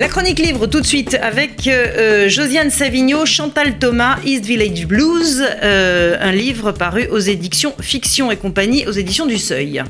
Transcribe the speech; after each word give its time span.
La 0.00 0.08
chronique 0.08 0.38
livre 0.38 0.66
tout 0.66 0.80
de 0.80 0.86
suite 0.86 1.18
avec 1.20 1.68
euh, 1.68 2.26
Josiane 2.26 2.70
Savigno, 2.70 3.26
Chantal 3.26 3.78
Thomas, 3.78 4.16
East 4.24 4.46
Village 4.46 4.86
Blues, 4.86 5.44
euh, 5.62 6.16
un 6.18 6.32
livre 6.32 6.72
paru 6.72 7.06
aux 7.08 7.18
éditions 7.18 7.74
Fiction 7.82 8.30
et 8.30 8.38
compagnie, 8.38 8.86
aux 8.86 8.92
éditions 8.92 9.26
du 9.26 9.36
Seuil. 9.36 9.82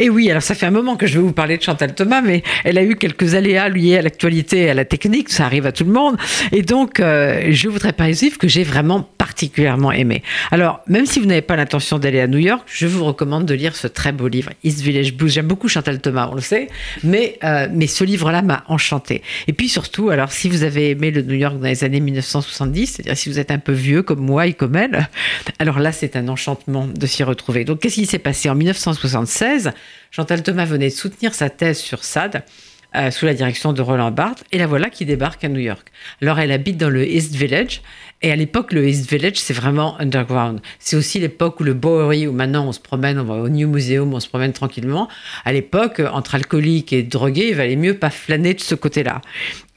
Et 0.00 0.08
oui, 0.08 0.30
alors 0.30 0.42
ça 0.42 0.54
fait 0.54 0.64
un 0.64 0.70
moment 0.70 0.96
que 0.96 1.06
je 1.06 1.18
vais 1.18 1.24
vous 1.24 1.32
parler 1.32 1.58
de 1.58 1.62
Chantal 1.62 1.94
Thomas, 1.94 2.22
mais 2.22 2.42
elle 2.64 2.78
a 2.78 2.82
eu 2.82 2.96
quelques 2.96 3.34
aléas 3.34 3.68
liés 3.68 3.98
à 3.98 4.02
l'actualité 4.02 4.62
et 4.62 4.70
à 4.70 4.74
la 4.74 4.86
technique, 4.86 5.28
ça 5.28 5.44
arrive 5.44 5.66
à 5.66 5.72
tout 5.72 5.84
le 5.84 5.92
monde. 5.92 6.16
Et 6.52 6.62
donc, 6.62 7.00
euh, 7.00 7.48
je 7.50 7.68
voudrais 7.68 7.92
parler 7.92 8.14
livre 8.14 8.38
que 8.38 8.48
j'ai 8.48 8.64
vraiment 8.64 9.02
particulièrement 9.18 9.92
aimé. 9.92 10.22
Alors, 10.50 10.80
même 10.86 11.04
si 11.04 11.20
vous 11.20 11.26
n'avez 11.26 11.42
pas 11.42 11.54
l'intention 11.54 11.98
d'aller 11.98 12.20
à 12.20 12.26
New 12.26 12.38
York, 12.38 12.62
je 12.66 12.86
vous 12.86 13.04
recommande 13.04 13.44
de 13.44 13.52
lire 13.52 13.76
ce 13.76 13.86
très 13.86 14.12
beau 14.12 14.26
livre, 14.26 14.52
East 14.64 14.80
Village 14.80 15.12
Blues. 15.12 15.30
J'aime 15.30 15.46
beaucoup 15.46 15.68
Chantal 15.68 16.00
Thomas, 16.00 16.28
on 16.32 16.34
le 16.34 16.40
sait, 16.40 16.68
mais, 17.04 17.38
euh, 17.44 17.68
mais 17.70 17.86
ce 17.86 18.02
livre-là 18.02 18.40
m'a 18.40 18.64
enchanté. 18.68 19.22
Et 19.48 19.52
puis 19.52 19.68
surtout, 19.68 20.08
alors 20.08 20.32
si 20.32 20.48
vous 20.48 20.62
avez 20.62 20.90
aimé 20.90 21.10
le 21.10 21.20
New 21.20 21.34
York 21.34 21.58
dans 21.58 21.68
les 21.68 21.84
années 21.84 22.00
1970, 22.00 22.86
c'est-à-dire 22.86 23.18
si 23.18 23.28
vous 23.28 23.38
êtes 23.38 23.50
un 23.50 23.58
peu 23.58 23.72
vieux 23.72 24.02
comme 24.02 24.20
moi 24.20 24.46
et 24.46 24.54
comme 24.54 24.76
elle, 24.76 25.10
alors 25.58 25.78
là, 25.78 25.92
c'est 25.92 26.16
un 26.16 26.28
enchantement 26.28 26.86
de 26.86 27.06
s'y 27.06 27.22
retrouver. 27.22 27.64
Donc, 27.64 27.80
qu'est-ce 27.80 27.96
qui 27.96 28.06
s'est 28.06 28.18
passé 28.18 28.48
en 28.48 28.54
1976 28.54 29.72
Chantal 30.10 30.42
Thomas 30.42 30.64
venait 30.64 30.90
soutenir 30.90 31.34
sa 31.34 31.50
thèse 31.50 31.78
sur 31.78 32.04
Sade. 32.04 32.42
Euh, 32.96 33.12
sous 33.12 33.24
la 33.24 33.34
direction 33.34 33.72
de 33.72 33.82
Roland 33.82 34.10
Barthes, 34.10 34.42
et 34.50 34.58
la 34.58 34.66
voilà 34.66 34.90
qui 34.90 35.04
débarque 35.04 35.44
à 35.44 35.48
New 35.48 35.60
York. 35.60 35.92
Alors 36.22 36.40
elle 36.40 36.50
habite 36.50 36.76
dans 36.76 36.90
le 36.90 37.06
East 37.06 37.36
Village, 37.36 37.82
et 38.22 38.30
à 38.30 38.36
l'époque, 38.36 38.74
le 38.74 38.86
East 38.86 39.10
Village, 39.10 39.36
c'est 39.36 39.54
vraiment 39.54 39.98
underground. 39.98 40.60
C'est 40.78 40.96
aussi 40.96 41.18
l'époque 41.18 41.58
où 41.60 41.62
le 41.62 41.72
Bowery, 41.72 42.26
où 42.26 42.32
maintenant 42.32 42.66
on 42.66 42.72
se 42.72 42.80
promène, 42.80 43.18
on 43.18 43.24
va 43.24 43.34
au 43.34 43.48
New 43.48 43.66
Museum, 43.66 44.12
on 44.12 44.20
se 44.20 44.28
promène 44.28 44.52
tranquillement. 44.52 45.08
À 45.46 45.54
l'époque, 45.54 46.02
entre 46.12 46.34
alcooliques 46.34 46.92
et 46.92 47.02
drogués, 47.02 47.48
il 47.48 47.54
valait 47.54 47.76
mieux 47.76 47.94
pas 47.94 48.10
flâner 48.10 48.52
de 48.52 48.60
ce 48.60 48.74
côté-là. 48.74 49.22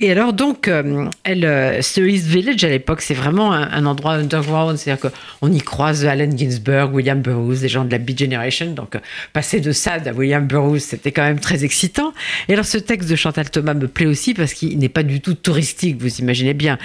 Et 0.02 0.12
alors 0.12 0.34
donc, 0.34 0.68
euh, 0.68 1.08
elle, 1.24 1.46
euh, 1.46 1.82
ce 1.82 2.02
East 2.02 2.28
Village 2.28 2.62
à 2.66 2.68
l'époque, 2.68 3.00
c'est 3.00 3.14
vraiment 3.14 3.54
un, 3.54 3.86
endroit 3.86 4.14
underground, 4.14 4.78
c'est-à-dire 4.78 5.10
qu'on 5.10 5.50
y 5.50 5.62
croise 5.62 6.06
Allen 6.06 6.38
Ginsberg, 6.38 6.94
William 6.94 7.22
Burroughs, 7.22 7.62
des 7.62 7.70
gens 7.70 7.86
de 7.86 7.92
la 7.92 7.98
Beat 8.00 8.20
Generation. 8.20 8.74
Donc, 8.74 8.98
euh, 8.98 9.00
passer 9.32 9.62
de 9.62 9.72
ça 9.72 9.94
à 9.94 10.12
William 10.12 10.46
Burroughs, 10.46 10.80
c'était 10.80 11.14
quand 11.14 11.24
même 11.24 11.40
très 11.40 11.64
excitant. 11.64 12.14
Et 12.50 12.54
alors, 12.54 12.66
ce 12.66 12.78
texte 12.78 13.03
de 13.08 13.16
Chantal 13.16 13.50
Thomas 13.50 13.74
me 13.74 13.88
plaît 13.88 14.06
aussi 14.06 14.34
parce 14.34 14.54
qu'il 14.54 14.78
n'est 14.78 14.90
pas 14.90 15.04
du 15.04 15.22
tout 15.22 15.34
touristique, 15.34 16.02
vous 16.02 16.20
imaginez 16.20 16.54
bien. 16.54 16.78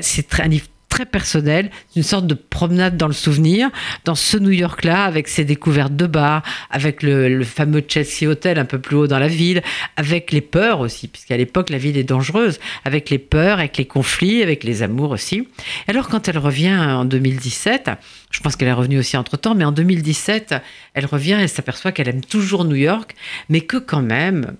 c'est 0.00 0.40
un 0.40 0.48
livre 0.48 0.66
très 0.88 1.06
personnel, 1.06 1.70
une 1.96 2.02
sorte 2.02 2.26
de 2.26 2.34
promenade 2.34 2.96
dans 2.96 3.06
le 3.06 3.12
souvenir, 3.12 3.70
dans 4.04 4.14
ce 4.14 4.36
New 4.36 4.50
York-là, 4.50 5.04
avec 5.04 5.28
ses 5.28 5.44
découvertes 5.44 5.94
de 5.94 6.06
bars, 6.06 6.42
avec 6.70 7.02
le, 7.02 7.44
fameux 7.44 7.84
Chelsea 7.86 8.28
Hotel 8.28 8.58
un 8.58 8.64
peu 8.64 8.80
plus 8.80 8.96
haut 8.96 9.06
dans 9.06 9.18
la 9.18 9.28
ville, 9.28 9.62
avec 9.96 10.32
les 10.32 10.40
peurs 10.40 10.80
aussi, 10.80 11.06
puisqu'à 11.08 11.36
l'époque 11.36 11.70
la 11.70 11.78
ville 11.78 11.96
est 11.96 12.04
dangereuse, 12.04 12.58
avec 12.84 13.10
les 13.10 13.18
peurs, 13.18 13.58
avec 13.58 13.76
les 13.76 13.84
conflits, 13.84 14.42
avec 14.42 14.64
les 14.64 14.82
amours 14.82 15.10
aussi. 15.10 15.46
Alors 15.86 16.08
quand 16.08 16.26
elle 16.28 16.38
revient 16.38 16.76
en 16.76 17.04
2017, 17.04 17.90
je 18.30 18.40
pense 18.40 18.56
qu'elle 18.56 18.68
est 18.68 18.72
revenue 18.72 18.98
aussi 18.98 19.16
entre-temps, 19.16 19.54
mais 19.54 19.64
en 19.64 19.72
2017, 19.72 20.54
elle 20.94 21.06
revient 21.06 21.38
et 21.40 21.48
s'aperçoit 21.48 21.92
qu'elle 21.92 22.08
aime 22.08 22.24
toujours 22.24 22.64
New 22.64 22.76
York, 22.76 23.14
mais 23.48 23.60
que 23.60 23.76
quand 23.76 24.02
même, 24.02 24.56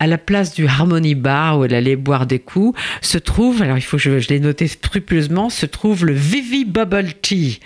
à 0.00 0.06
la 0.06 0.18
place 0.18 0.54
du 0.54 0.66
Harmony 0.66 1.14
Bar 1.14 1.58
où 1.58 1.64
elle 1.64 1.74
allait 1.74 1.94
boire 1.94 2.26
des 2.26 2.38
coups, 2.38 2.78
se 3.02 3.18
trouve, 3.18 3.62
alors 3.62 3.76
il 3.76 3.82
faut 3.82 3.98
que 3.98 4.18
je, 4.18 4.28
l'ai 4.28 4.40
noté 4.40 4.66
scrupuleusement, 4.66 5.50
se 5.50 5.66
trouve 5.66 6.06
le 6.06 6.14
Vivi 6.14 6.64
Bubble 6.64 7.12
Tea. 7.20 7.60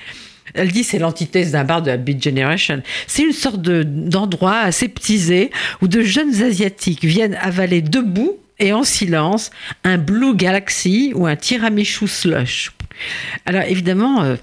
Elle 0.52 0.70
dit 0.70 0.84
c'est 0.84 0.98
l'antithèse 0.98 1.52
d'un 1.52 1.64
bar 1.64 1.80
de 1.80 1.90
la 1.90 1.96
Beat 1.96 2.22
Generation. 2.22 2.82
C'est 3.06 3.22
une 3.22 3.32
sorte 3.32 3.60
d'endroit 3.60 4.58
aseptisé 4.58 5.50
où 5.80 5.88
de 5.88 6.02
jeunes 6.02 6.42
asiatiques 6.42 7.04
viennent 7.04 7.38
avaler 7.40 7.80
debout 7.80 8.36
et 8.58 8.72
en 8.72 8.84
silence 8.84 9.50
un 9.82 9.98
Blue 9.98 10.36
Galaxy 10.36 11.12
ou 11.14 11.26
un 11.26 11.36
tiramisu 11.36 12.06
slush. 12.06 12.72
Alors 13.46 13.62
évidemment, 13.62 14.22
euh, 14.22 14.36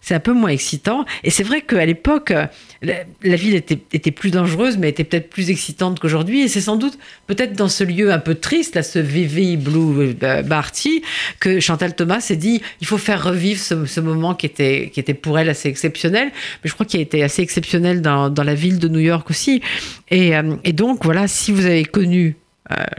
c'est 0.00 0.14
un 0.14 0.20
peu 0.20 0.32
moins 0.32 0.50
excitant. 0.50 1.04
Et 1.24 1.30
c'est 1.30 1.42
vrai 1.42 1.62
qu'à 1.62 1.84
l'époque, 1.86 2.30
euh, 2.30 2.46
la, 2.82 3.36
ville 3.36 3.54
était, 3.54 4.10
plus 4.10 4.30
dangereuse, 4.30 4.76
mais 4.78 4.90
était 4.90 5.04
peut-être 5.04 5.30
plus 5.30 5.50
excitante 5.50 6.00
qu'aujourd'hui. 6.00 6.42
Et 6.42 6.48
c'est 6.48 6.60
sans 6.60 6.76
doute 6.76 6.98
peut-être 7.26 7.54
dans 7.54 7.68
ce 7.68 7.84
lieu 7.84 8.12
un 8.12 8.18
peu 8.18 8.34
triste, 8.34 8.74
là, 8.74 8.82
ce 8.82 8.98
VV 8.98 9.56
Blue 9.56 10.16
euh, 10.22 10.42
Barty, 10.42 11.02
que 11.40 11.60
Chantal 11.60 11.94
Thomas 11.94 12.20
s'est 12.20 12.36
dit, 12.36 12.60
il 12.80 12.86
faut 12.86 12.98
faire 12.98 13.22
revivre 13.22 13.60
ce, 13.60 14.00
moment 14.00 14.34
qui 14.34 14.46
était, 14.46 14.90
qui 14.92 15.00
était 15.00 15.14
pour 15.14 15.38
elle 15.38 15.48
assez 15.48 15.68
exceptionnel. 15.68 16.30
Mais 16.62 16.68
je 16.68 16.74
crois 16.74 16.86
qu'il 16.86 17.00
a 17.00 17.02
été 17.02 17.22
assez 17.22 17.42
exceptionnel 17.42 18.02
dans, 18.02 18.32
la 18.36 18.54
ville 18.54 18.78
de 18.78 18.88
New 18.88 19.00
York 19.00 19.30
aussi. 19.30 19.62
Et, 20.10 20.32
donc, 20.72 21.04
voilà, 21.04 21.26
si 21.26 21.50
vous 21.50 21.66
avez 21.66 21.84
connu 21.84 22.36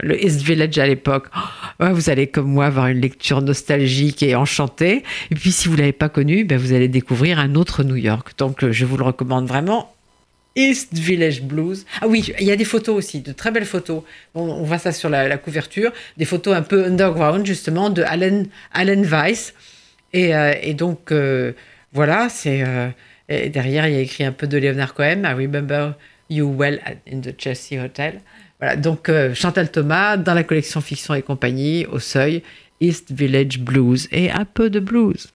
le 0.00 0.22
East 0.22 0.42
Village 0.42 0.76
à 0.78 0.86
l'époque, 0.86 1.28
vous 1.80 2.10
allez 2.10 2.26
comme 2.26 2.48
moi 2.48 2.66
avoir 2.66 2.88
une 2.88 3.00
lecture 3.00 3.40
nostalgique 3.40 4.22
et 4.22 4.34
enchantée. 4.34 5.04
Et 5.30 5.34
puis 5.34 5.52
si 5.52 5.68
vous 5.68 5.76
l'avez 5.76 5.92
pas 5.92 6.08
connu, 6.08 6.44
ben, 6.44 6.58
vous 6.58 6.72
allez 6.72 6.88
découvrir 6.88 7.38
un 7.38 7.54
autre 7.54 7.84
New 7.84 7.96
York. 7.96 8.32
Donc 8.36 8.64
euh, 8.64 8.72
je 8.72 8.84
vous 8.84 8.96
le 8.96 9.04
recommande 9.04 9.46
vraiment. 9.46 9.94
East 10.56 10.92
Village 10.92 11.42
Blues. 11.42 11.86
Ah 12.00 12.08
oui, 12.08 12.32
il 12.40 12.46
y 12.46 12.50
a 12.50 12.56
des 12.56 12.64
photos 12.64 12.96
aussi, 12.96 13.20
de 13.20 13.32
très 13.32 13.52
belles 13.52 13.64
photos. 13.64 14.02
On, 14.34 14.64
voit 14.64 14.78
ça 14.78 14.90
sur 14.90 15.08
la, 15.08 15.38
couverture, 15.38 15.92
des 16.16 16.24
photos 16.24 16.56
un 16.56 16.62
peu 16.62 16.84
underground 16.84 17.46
justement 17.46 17.90
de 17.90 18.02
Allen, 18.02 18.48
Allen 18.72 19.04
Weiss. 19.04 19.54
Et, 20.12 20.34
euh, 20.34 20.72
donc 20.72 21.12
voilà, 21.92 22.28
c'est 22.28 22.64
derrière 23.28 23.86
il 23.86 23.94
y 23.94 23.96
a 23.98 24.00
écrit 24.00 24.24
un 24.24 24.32
peu 24.32 24.48
de 24.48 24.58
Leonard 24.58 24.94
Cohen. 24.94 25.22
I 25.24 25.32
remember 25.32 25.94
you 26.28 26.48
well 26.48 26.80
in 27.06 27.20
the 27.20 27.34
Chelsea 27.38 27.78
Hotel. 27.78 28.20
Voilà, 28.60 28.76
donc 28.76 29.08
euh, 29.08 29.34
Chantal 29.34 29.70
Thomas 29.70 30.16
dans 30.16 30.34
la 30.34 30.44
collection 30.44 30.80
Fiction 30.80 31.14
et 31.14 31.22
compagnie 31.22 31.86
au 31.86 31.98
seuil, 31.98 32.42
East 32.80 33.12
Village 33.12 33.60
Blues 33.60 34.08
et 34.12 34.30
un 34.30 34.44
peu 34.44 34.70
de 34.70 34.80
blues. 34.80 35.26